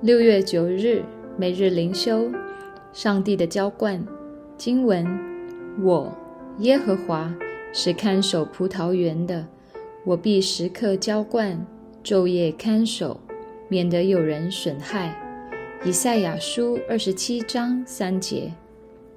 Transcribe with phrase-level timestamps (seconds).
[0.00, 1.02] 六月九日，
[1.36, 2.30] 每日灵修，
[2.92, 4.00] 上帝的浇灌
[4.56, 5.04] 经文：
[5.82, 6.16] 我
[6.58, 7.34] 耶和华
[7.72, 9.44] 是看守葡萄园的，
[10.04, 11.66] 我必时刻浇灌，
[12.04, 13.20] 昼夜看守，
[13.66, 15.20] 免得有人损害。
[15.84, 18.52] 以赛亚书二十七章三节。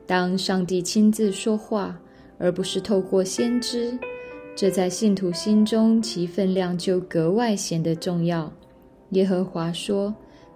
[0.07, 1.95] 当上帝亲自说话，
[2.39, 3.95] 而不是透过先知，
[4.55, 8.51] 这在信徒心中其分量就格外显得重要。
[9.11, 10.11] 耶和华说。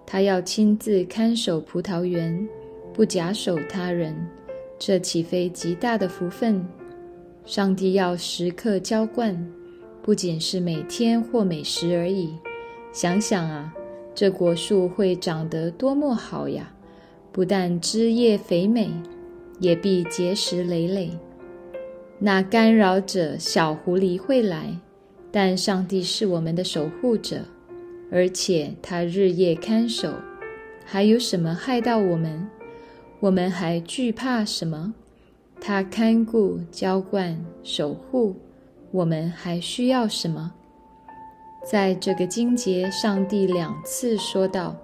[0.06, 2.48] 他要亲自看守葡萄园，
[2.94, 4.14] 不假手他人，
[4.78, 6.64] 这岂非极大的福分？
[7.44, 9.36] 上帝要时刻浇灌，
[10.02, 12.34] 不仅是每天或每时而已。
[12.92, 13.74] 想想啊，
[14.14, 16.72] 这果树会长得多么好呀！
[17.32, 18.90] 不但枝叶肥美，
[19.60, 21.10] 也必结实累累。
[22.18, 24.74] 那干扰者小狐狸会来，
[25.30, 27.40] 但上帝是我们的守护者。
[28.10, 30.12] 而且他日夜看守，
[30.84, 32.48] 还有什么害到我们？
[33.20, 34.94] 我们还惧怕什么？
[35.60, 38.36] 他看顾、浇灌、守护，
[38.92, 40.52] 我们还需要什么？
[41.68, 44.76] 在这个经节，上帝两次说道：“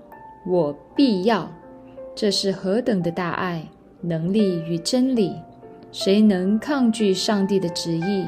[0.44, 1.48] 我必要。”
[2.14, 3.66] 这是何等的大爱、
[4.00, 5.32] 能力与真理！
[5.92, 8.26] 谁能抗拒上帝的旨意？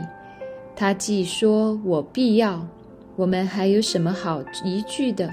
[0.76, 2.64] 他既说我必要。
[3.16, 5.30] 我们还有什么好疑惧的？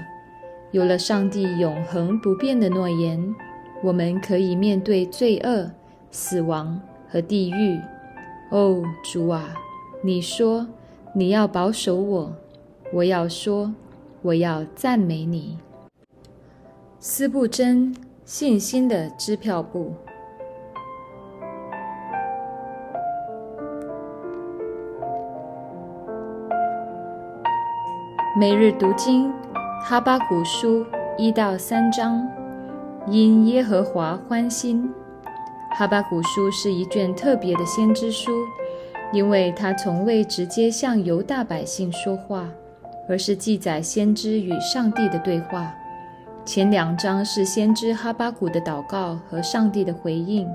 [0.70, 3.34] 有了上帝永恒不变的诺言，
[3.82, 5.70] 我们可以面对罪恶、
[6.10, 7.78] 死亡和地狱。
[8.50, 9.54] 哦，主啊，
[10.02, 10.66] 你说
[11.14, 12.32] 你要保守我，
[12.92, 13.74] 我要说，
[14.22, 15.58] 我要赞美你。
[17.00, 19.94] 斯布真信心的支票簿。
[28.34, 29.30] 每日读经，
[29.84, 30.86] 哈巴谷书
[31.18, 32.26] 一到三章，
[33.06, 34.90] 因耶和华欢心。
[35.72, 38.32] 哈巴谷书是一卷特别的先知书，
[39.12, 42.48] 因为它从未直接向犹大百姓说话，
[43.06, 45.70] 而是记载先知与上帝的对话。
[46.42, 50.48] 前两章是先知哈巴谷的祷告和上帝的回应，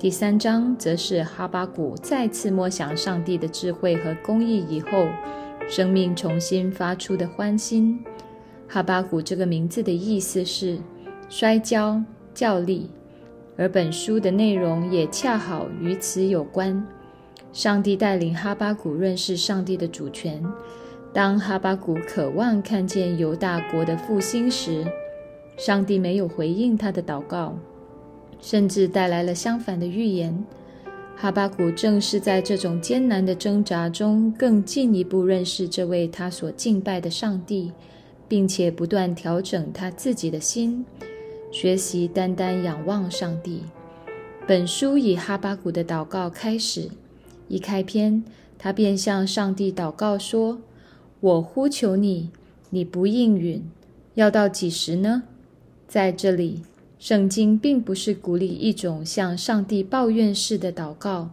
[0.00, 5.06] 第三章则是哈巴谷再次默想上帝的智慧和公义以后。
[5.68, 7.98] 生命重新发出的欢欣，
[8.68, 10.78] 哈巴谷这个名字的意思是
[11.28, 12.02] 摔跤、
[12.32, 12.90] 较力，
[13.56, 16.86] 而本书的内容也恰好与此有关。
[17.52, 20.44] 上帝带领哈巴谷认识上帝的主权。
[21.12, 24.84] 当哈巴谷渴望看见犹大国的复兴时，
[25.56, 27.56] 上帝没有回应他的祷告，
[28.40, 30.44] 甚至带来了相反的预言。
[31.16, 37.72] 哈巴谷正是在这种艰难的挣扎中，更进一步认识这位他所敬拜的上帝，
[38.28, 40.84] 并且不断调整他自己的心，
[41.50, 43.62] 学习单单仰望上帝。
[44.46, 46.90] 本书以哈巴谷的祷告开始，
[47.48, 48.22] 一开篇，
[48.58, 50.58] 他便向上帝祷告说
[51.20, 52.28] ：“我呼求你，
[52.68, 53.62] 你不应允，
[54.14, 55.22] 要到几时呢？”
[55.88, 56.60] 在这里。
[57.04, 61.28] 圣经并不是鼓励一种向上帝抱怨式的祷告，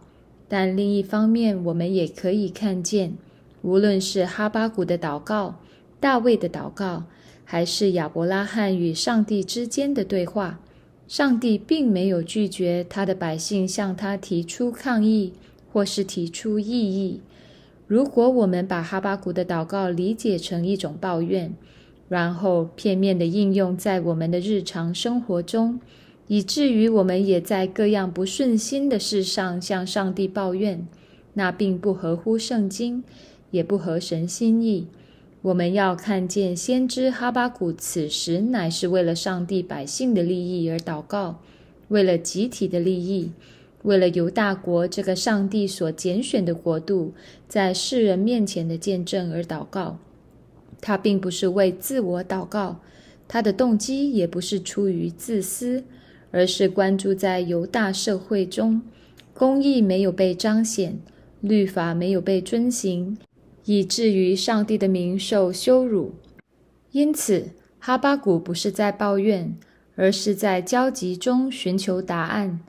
[0.46, 3.14] 但另一方面，我们也可以看见，
[3.62, 5.60] 无论是哈巴谷的祷告、
[5.98, 7.04] 大卫的祷告，
[7.46, 10.60] 还是亚伯拉罕与上帝之间的对话，
[11.08, 15.32] 上帝并没有拒绝他的百姓向他提出抗议
[15.72, 17.22] 或是提出异议。
[17.86, 21.54] 如果我们把哈巴谷的祷告理解成一种抱怨，
[22.08, 25.80] 然后片面的应用在我们的日常生活中，
[26.26, 30.86] 以至于我们也在各样不顺心的事上向上帝抱怨，
[31.34, 33.02] 那并不合乎圣经，
[33.50, 34.86] 也不合神心意。
[35.42, 41.40] 我们要看见先知哈巴谷此时乃是为了上帝百姓的利益而祷告，
[41.88, 43.32] 为了集体的利益，
[43.82, 47.12] 为了犹大国这个上帝所拣选的国度
[47.48, 49.98] 在世人面前的见证而祷告。
[50.82, 52.80] 他并不是为自我祷告，
[53.26, 55.84] 他的动机也不是出于自私，
[56.32, 58.82] 而是关注在犹大社会中，
[59.32, 60.98] 公义没有被彰显，
[61.40, 63.16] 律法没有被遵行，
[63.64, 66.14] 以至于上帝的名受羞辱。
[66.90, 69.56] 因此，哈巴谷不是在抱怨，
[69.94, 72.60] 而是在焦急中寻求答案。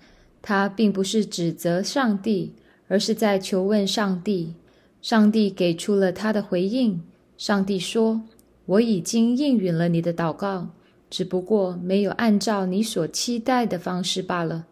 [0.41, 2.53] 他并不是指责上帝，
[2.87, 4.53] 而是在求问上帝。
[5.01, 7.01] 上帝给出了他的回应。
[7.37, 8.21] 上帝说
[8.65, 10.69] ：“我已经应允了你的祷告，
[11.09, 14.65] 只不过没有按照你所期待的方式罢了。”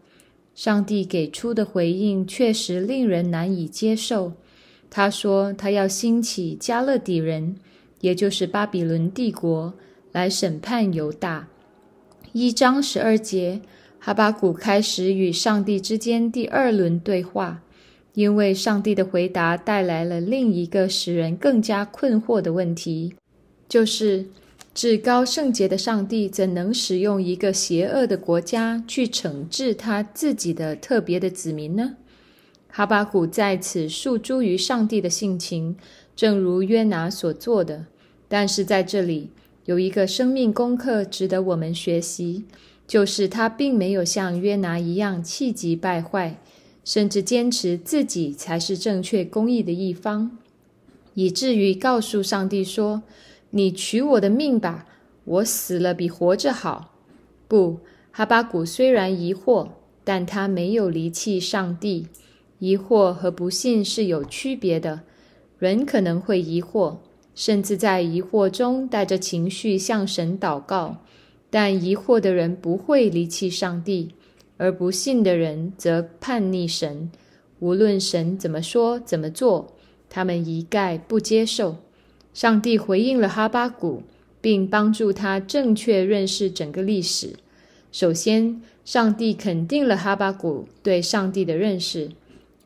[0.54, 4.32] 上帝给出的回应确实令人难以接受。
[4.90, 7.56] 他说：“他要兴起加勒底人，
[8.00, 9.72] 也就是巴比伦帝国，
[10.12, 11.48] 来审判犹大。”
[12.32, 13.62] 一章十二节，
[13.98, 17.62] 哈巴谷开始与上帝之间第二轮对话，
[18.14, 23.14] 因为上帝的回答带来了另一个使人更加困惑的问题，
[23.68, 24.26] 就是
[24.74, 31.96] 至高圣洁的上帝怎能使用一个邪恶的国家去惩治他自己的特别的子民呢？
[32.68, 35.76] 哈巴谷在此诉诸于上帝的性情，
[36.16, 37.86] 正如约拿所做的，
[38.28, 39.30] 但是在这里。
[39.64, 42.44] 有一个生命功课值得我们学习，
[42.84, 46.40] 就是他并没有像约拿一样气急败坏，
[46.84, 50.38] 甚至坚持自己才是正确公义的一方，
[51.14, 53.02] 以至于告诉上帝说
[53.50, 54.86] ：“你取我的命吧，
[55.24, 56.94] 我死了比活着好。”
[57.46, 57.80] 不，
[58.10, 59.68] 哈巴谷虽然疑惑，
[60.02, 62.06] 但他没有离弃上帝。
[62.58, 65.02] 疑惑和不信是有区别的，
[65.58, 66.96] 人可能会疑惑。
[67.34, 70.98] 甚至在疑惑中带着情绪向神祷告，
[71.48, 74.14] 但疑惑的人不会离弃上帝，
[74.62, 77.10] 而不信的人则叛逆神。
[77.58, 79.74] 无论神怎么说、怎么做，
[80.08, 81.78] 他们一概不接受。
[82.32, 84.04] 上帝回应了哈巴谷，
[84.40, 87.34] 并帮助他正确认识整个历史。
[87.90, 92.12] 首先，上帝肯定了哈巴谷对上帝的认识：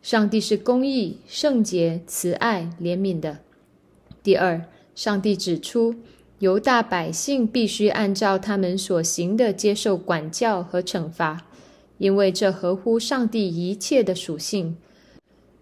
[0.02, 3.38] 上帝是公义、圣洁、慈爱、怜悯的。
[4.22, 5.94] 第二，上帝指出，
[6.40, 11.45] 犹大百姓必须按照他们所行的接受管教和惩罚，
[11.98, 14.76] 因为这合乎上帝一切的属性。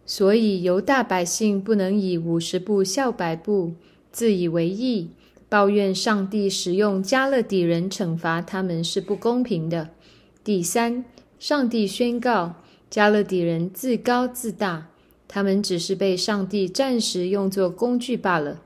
[0.07, 3.75] 所以，犹大百姓不能以五十步笑百步，
[4.13, 5.11] 自以为意，
[5.49, 9.91] 抱怨上帝使用加勒底人惩罚他们是不公平的。
[10.43, 11.05] 第三，
[11.39, 12.57] 上帝宣告，
[12.91, 14.89] 加勒底人自高自大。
[15.27, 18.61] 他们只是被上帝暂时用作工具罢了，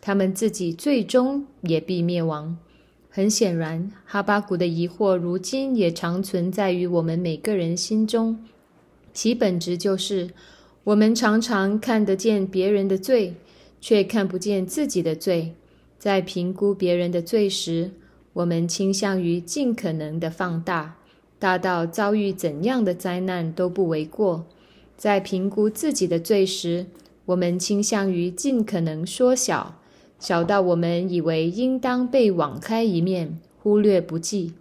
[0.00, 2.58] 他们自己最终也必灭亡。
[3.12, 8.38] 很显然，哈巴谷的疑惑如今也常存在于我们每个人心中，
[9.12, 10.30] 其本质就是
[10.84, 13.34] 我们常常看得见别人的罪，
[13.80, 15.54] 却看不见自己的罪。
[15.98, 17.90] 在评估别人的罪时，
[18.32, 20.96] 我们倾向于尽可能的放大，
[21.40, 24.46] 大到遭遇怎样的灾难都不为过。
[24.96, 26.86] 在评估自己的罪时，
[27.26, 29.79] 我们倾向于尽可能缩小，
[30.20, 34.52] 小到我们以为应当被网开一面，忽略不计。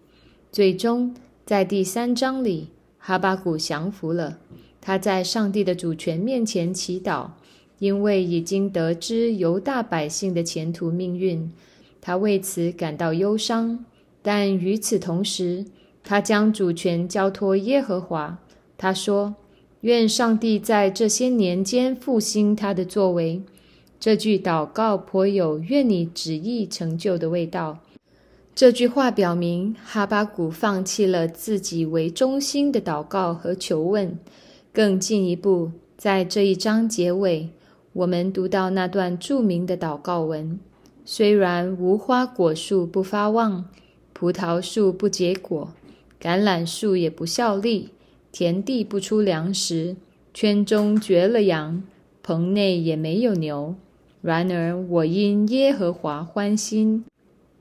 [0.51, 1.13] 最终，
[1.45, 4.39] 在第三章里，哈巴谷降服了。
[4.79, 7.31] 他在上帝的主权面前祈祷，
[7.77, 11.51] 因为已经得知犹大百姓的前途命运，
[12.01, 13.85] 他为此感到忧伤。
[14.21, 15.65] 但与此同时，
[16.03, 18.39] 他将主权交托耶和华。
[18.77, 19.35] 他说。
[19.83, 23.41] 愿上帝在这些年间复兴他的作为。
[23.99, 27.79] 这句祷告颇有“愿你旨意成就”的味道。
[28.55, 34.17] 这句话表明哈巴谷放弃了自己为中心的祷告和求问。
[34.71, 37.49] 更进一步，在这一章结尾，
[37.91, 40.59] 我们读到那段著名的祷告文
[41.03, 43.65] ：“虽然无花果树不发旺，
[44.13, 45.73] 葡萄树不结果，
[46.21, 47.89] 橄榄树也不效力。”
[48.31, 49.95] 田地不出粮食，
[50.33, 51.81] 圈中绝了羊，
[52.21, 53.75] 棚内也没有牛。
[54.21, 57.05] 然而我因耶和华欢心，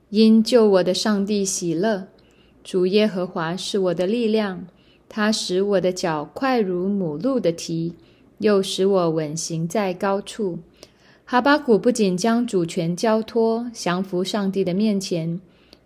[0.09, 2.07] 因救我的上帝喜乐。
[2.63, 4.67] 主耶和华是我的力量，
[5.07, 7.93] 他使我的脚快如母鹿的蹄，
[8.39, 10.59] 又使我稳行在高处。
[11.23, 15.39] 哈巴谷不仅将主权交托，降服上帝的面前，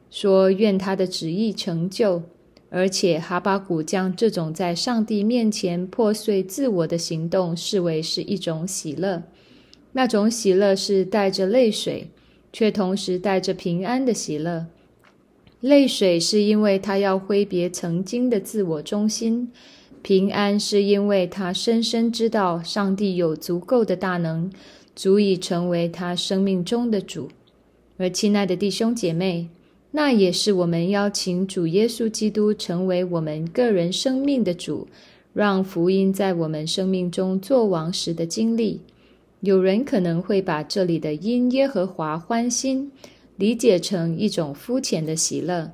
[0.09, 2.23] 说愿他的旨意成就。
[2.69, 9.21] 而且哈巴谷将这种在上帝面前破碎自我的行动视为是一种喜乐，
[9.93, 12.09] 那种喜乐是带着泪水，
[12.51, 14.67] 却同时带着平安的喜乐。
[15.61, 19.49] 泪水是因为他要挥别曾经的自我中心，
[20.01, 24.51] 平安是因为他深深知道上帝有足够的大能，
[24.93, 27.29] 足以成为他生命中的主。
[27.97, 29.47] 而亲爱的弟兄姐妹。
[29.95, 34.87] 那也是我们邀请主耶稣基督成为我们个人生命的主，
[35.33, 38.81] 让福音在我们生命中作王时的经历。
[39.43, 42.89] 有人可能会把这里的因耶和华欢心
[43.35, 45.73] 理解成一种肤浅的喜乐，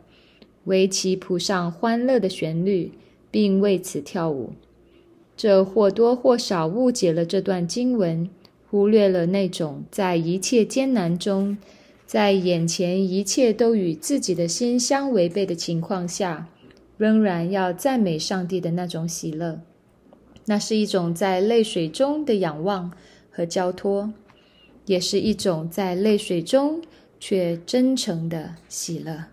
[0.63, 2.91] 为其谱上欢乐的旋律，
[3.29, 4.53] 并为此跳舞。
[5.37, 8.27] 这或多或少误解了这段经文，
[8.71, 11.55] 忽略了那种在一切艰难中。
[12.07, 16.47] 在眼前一切都与自己的心相违背的情况下，
[16.97, 19.61] 仍然要赞美上帝的那种喜乐，
[20.45, 22.91] 那是一种在泪水中的仰望
[23.39, 24.11] 和交托
[24.85, 26.81] 也是一种在泪水中
[27.21, 29.23] 却真诚的喜乐。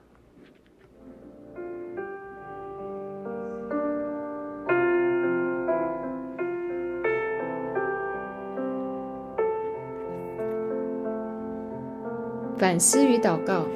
[12.57, 13.67] 反思与祷告。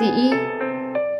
[0.00, 0.34] 第一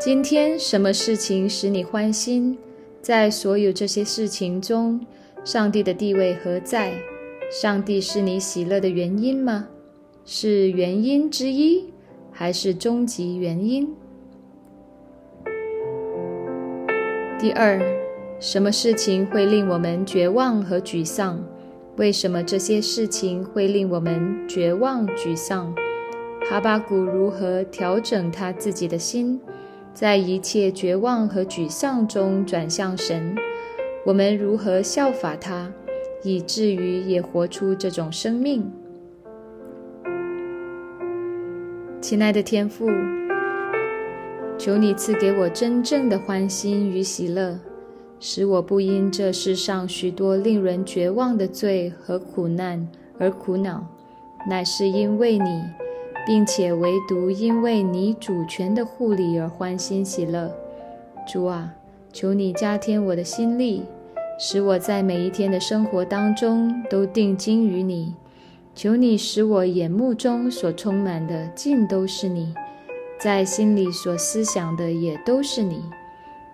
[0.01, 2.59] 今天什么事情使你欢心
[3.01, 5.01] 在所有这些事情中
[5.45, 7.12] 上帝的地位何在？
[7.53, 9.69] 上帝是你喜乐的原因吗？
[10.25, 11.85] 是原因之一，
[12.31, 13.95] 还是终极原因？
[17.39, 17.79] 第二，
[18.41, 21.45] 什么事情会令我们绝望和沮丧？
[21.97, 25.75] 为什么这些事情会令我们绝望、沮丧？
[26.49, 29.39] 哈巴谷如何调整他自己的心，
[29.93, 33.37] 在一切绝望和沮丧中转向神？
[34.07, 35.71] 我们如何效法他，
[36.23, 38.71] 以至于也活出这种生命？
[42.01, 42.89] 亲爱的天父，
[44.59, 47.59] 求你赐给我真正的欢心与喜乐。
[48.25, 52.87] 使我不因这世上许多令人绝望的罪和苦难
[53.19, 53.85] 而苦恼，
[54.49, 55.65] 乃是因为你，
[56.25, 60.53] 并且唯独因为你主权的护理而欢欣喜乐。
[61.27, 61.75] 主啊，
[62.13, 63.83] 求你加添我的心力，
[64.39, 68.15] 使我在每一天的生活当中都定睛于你。
[68.75, 72.55] 求你使我眼目中所充满的尽都是你，
[73.21, 75.83] 在心里所思想的也都是你。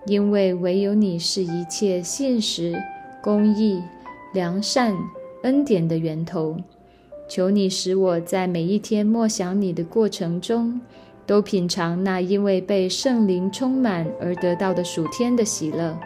[0.07, 2.75] 因为唯有你是一切现实、
[3.23, 3.83] 公义、
[4.33, 4.97] 良善、
[5.43, 6.57] 恩典的源头，
[7.29, 10.81] 求你使我在每一天默想你的过程中，
[11.25, 15.97] 都品尝那因为被圣灵充满而得到的属天的喜乐。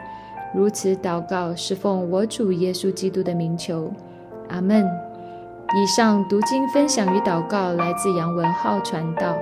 [0.54, 3.92] 如此祷告，是奉我主耶稣基督的名求，
[4.48, 4.84] 阿门。
[5.74, 9.34] 以上读经分享与祷告来自杨文浩传道。